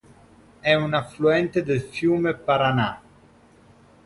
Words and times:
È 0.61 0.73
un 0.73 0.95
affluente 0.95 1.61
del 1.61 1.79
fiume 1.79 2.31
fiume 2.31 2.33
Paraná. 2.33 3.01